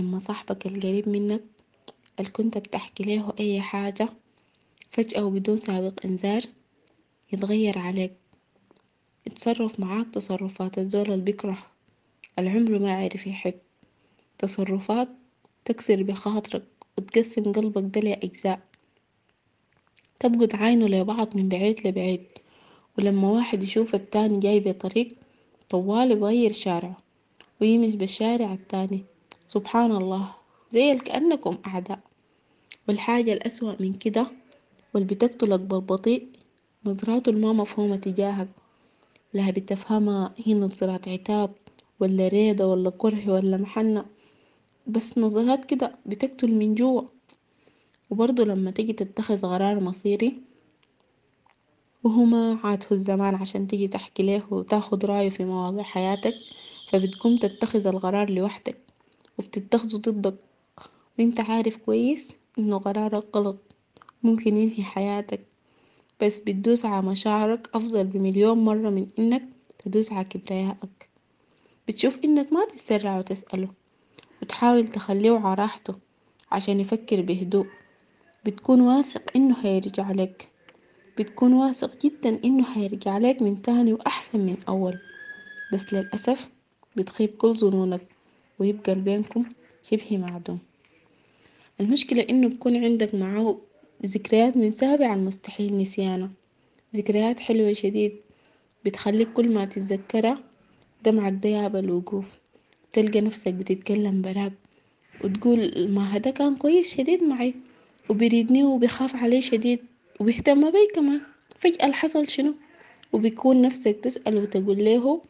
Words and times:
لما 0.00 0.18
صاحبك 0.18 0.66
القريب 0.66 1.08
منك 1.08 1.42
اللي 2.18 2.30
كنت 2.30 2.58
بتحكي 2.58 3.02
له 3.04 3.32
أي 3.40 3.60
حاجة 3.60 4.08
فجأة 4.90 5.24
وبدون 5.24 5.56
سابق 5.56 6.06
إنذار 6.06 6.42
يتغير 7.32 7.78
عليك. 7.78 8.12
يتصرف 9.26 9.80
معاك 9.80 10.06
تصرفات 10.12 10.78
الزول 10.78 11.10
اللي 11.12 11.24
بيكره 11.24 11.58
العمر 12.38 12.78
ما 12.78 12.92
عرف 12.92 13.26
يحب. 13.26 13.54
تصرفات 14.38 15.08
تكسر 15.64 16.02
بخاطرك 16.02 16.64
وتقسم 16.98 17.52
قلبك 17.52 17.94
ده 17.94 18.00
لأجزاء. 18.00 18.60
تبقوا 20.20 20.46
تعاينوا 20.46 20.88
لبعض 20.88 21.36
من 21.36 21.48
بعيد 21.48 21.86
لبعيد. 21.86 22.24
ولما 22.98 23.28
واحد 23.30 23.62
يشوف 23.62 23.94
التاني 23.94 24.40
جاي 24.40 24.60
بطريق 24.60 25.08
طوالي 25.68 26.14
بغير 26.14 26.52
شارعه 26.52 26.96
ويمشي 27.60 27.96
بالشارع 27.96 28.52
التاني 28.52 29.04
سبحان 29.54 29.92
الله 29.92 30.24
زي 30.72 30.94
كأنكم 30.96 31.58
أعداء. 31.66 31.98
والحاجة 32.88 33.32
الأسوأ 33.32 33.74
من 33.80 33.92
كده 33.92 34.26
واللي 34.94 35.08
بتقتلك 35.08 35.60
بالبطيء 35.60 36.28
نظراته 36.86 37.30
الما 37.30 37.52
مفهومة 37.52 37.96
تجاهك. 37.96 38.48
لا 39.34 39.50
بتفهمها 39.50 40.34
هي 40.44 40.54
نظرات 40.54 41.08
عتاب 41.08 41.50
ولا 42.00 42.28
رضا 42.28 42.64
ولا 42.64 42.90
كره 42.90 43.32
ولا 43.32 43.56
محنة. 43.56 44.04
بس 44.86 45.18
نظرات 45.18 45.64
كده 45.64 45.94
بتقتل 46.06 46.54
من 46.54 46.74
جوا. 46.74 47.02
وبرضه 48.10 48.44
لما 48.44 48.70
تيجي 48.70 48.92
تتخذ 48.92 49.46
قرار 49.46 49.80
مصيري 49.80 50.40
وهو 52.04 52.24
ما 52.24 52.58
عاته 52.64 52.92
الزمان 52.92 53.34
عشان 53.34 53.66
تيجي 53.66 53.88
تحكي 53.88 54.22
له 54.22 54.42
وتاخد 54.50 55.04
رأيه 55.04 55.30
في 55.30 55.44
مواضيع 55.44 55.82
حياتك 55.82 56.34
فبتقوم 56.88 57.36
تتخذ 57.36 57.86
القرار 57.86 58.30
لوحدك. 58.30 58.89
وبتتخذه 59.38 59.96
ضدك. 59.96 60.34
وانت 61.18 61.40
عارف 61.40 61.76
كويس 61.76 62.28
إنه 62.58 62.78
قرارك 62.78 63.36
غلط 63.36 63.58
ممكن 64.22 64.56
ينهي 64.56 64.82
حياتك 64.84 65.40
بس 66.20 66.40
بتدوس 66.40 66.84
على 66.84 67.06
مشاعرك 67.06 67.70
أفضل 67.74 68.04
بمليون 68.06 68.58
مرة 68.58 68.90
من 68.90 69.06
إنك 69.18 69.48
تدوس 69.78 70.12
على 70.12 70.24
كبريائك. 70.24 71.08
بتشوف 71.88 72.18
إنك 72.24 72.52
ما 72.52 72.64
تتسرع 72.64 73.18
وتسأله 73.18 73.68
وتحاول 74.42 74.88
تخليه 74.88 75.38
على 75.38 75.54
راحته 75.54 75.94
عشان 76.52 76.80
يفكر 76.80 77.20
بهدوء. 77.22 77.66
بتكون 78.44 78.80
واثق 78.80 79.22
إنه 79.36 79.56
هيرجع 79.62 80.10
لك. 80.10 80.48
بتكون 81.18 81.52
واثق 81.52 82.00
جدا 82.02 82.44
إنه 82.44 82.66
هيرجع 82.74 83.18
لك 83.18 83.42
من 83.42 83.62
تاني 83.62 83.92
وأحسن 83.92 84.40
من 84.40 84.56
أول 84.68 84.98
بس 85.72 85.92
للأسف 85.94 86.50
بتخيب 86.96 87.30
كل 87.30 87.56
ظنونك. 87.56 88.19
ويبقى 88.60 88.94
بينكم 88.94 89.44
شبه 89.82 90.18
معدوم 90.18 90.58
المشكلة 91.80 92.26
إنه 92.30 92.48
بيكون 92.48 92.84
عندك 92.84 93.14
معاه 93.14 93.58
ذكريات 94.06 94.56
من 94.56 94.72
سابع 94.72 95.06
عن 95.06 95.24
مستحيل 95.24 95.78
نسيانها 95.78 96.30
ذكريات 96.96 97.40
حلوة 97.40 97.72
شديد 97.72 98.12
بتخليك 98.84 99.32
كل 99.32 99.48
ما 99.54 99.64
تتذكرها 99.64 100.40
دمعك 101.04 101.32
ده 101.42 101.48
يابى 101.48 101.78
الوقوف. 101.78 102.24
تلقى 102.90 103.20
نفسك 103.20 103.54
بتتكلم 103.54 104.22
براك 104.22 104.52
وتقول 105.24 105.88
ما 105.90 106.16
هدا 106.16 106.30
كان 106.30 106.56
كويس 106.56 106.96
شديد 106.96 107.24
معي 107.24 107.54
وبيريدني 108.08 108.64
وبيخاف 108.64 109.16
علي 109.16 109.40
شديد 109.40 109.78
وبيهتم 110.20 110.70
بي 110.70 110.88
كمان. 110.94 111.20
فجأة 111.58 111.84
اللي 111.84 111.94
حصل 111.96 112.28
شنو؟ 112.28 112.54
وبيكون 113.12 113.62
نفسك 113.62 113.96
تسأل 114.02 114.36
وتقول 114.36 114.84
له 114.84 115.22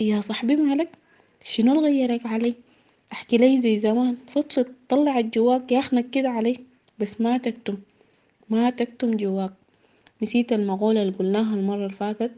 يا 0.00 0.20
صاحبي 0.20 0.56
مالك 0.56 0.88
شنو 1.44 1.78
اللي 1.78 2.06
غيرك 2.06 2.26
علي؟ 2.26 2.54
احكي 3.12 3.36
لي 3.36 3.60
زي 3.60 3.78
زمان. 3.78 4.16
فضفض 4.32 4.66
طلع 4.88 5.18
الجواك 5.18 5.72
ياخنك 5.72 6.10
كده 6.10 6.28
علي. 6.28 6.58
بس 6.98 7.20
ما 7.20 7.36
تكتم. 7.36 7.78
ما 8.50 8.70
تكتم 8.70 9.16
جواك. 9.16 9.52
نسيت 10.22 10.52
المقولة 10.52 11.02
اللي 11.02 11.12
قلناها 11.12 11.54
المرة 11.54 11.76
اللي 11.86 11.96
فاتت. 11.96 12.32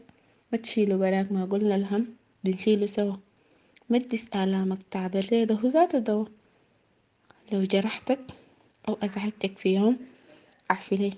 ما 0.51 0.57
تشيلوا 0.57 0.97
براك 0.97 1.31
ما 1.31 1.45
قلنا 1.45 1.75
الهم. 1.75 2.07
بنشيله 2.43 2.85
سوا. 2.85 3.15
ما 3.89 3.97
تدس 3.97 4.27
آلامك. 4.35 4.79
تعب 4.91 5.15
الرضا 5.15 5.55
هو 5.55 5.67
ذاته 5.67 5.99
دوا 5.99 6.25
لو 7.53 7.63
جرحتك 7.63 8.19
أو 8.89 8.97
أزعجتك 9.03 9.57
في 9.57 9.75
يوم 9.75 9.97
أعفي 10.71 10.95
لي. 10.95 11.13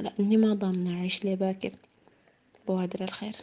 لأني 0.00 0.36
ما 0.36 0.54
ضامنة 0.54 0.98
أعيش 0.98 1.24
لباكر 1.26 1.72
بوادر 2.66 3.04
الخير. 3.04 3.34